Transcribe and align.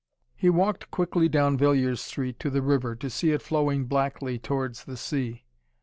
He 0.35 0.49
walked 0.49 0.89
quickly 0.89 1.29
down 1.29 1.57
Villiers 1.59 2.01
Street 2.01 2.39
to 2.39 2.49
the 2.49 2.63
river, 2.63 2.95
to 2.95 3.07
see 3.07 3.33
it 3.33 3.43
flowing 3.43 3.87
blackly 3.87 4.41
towards 4.41 4.85
the 4.85 4.97
sea. 4.97 5.43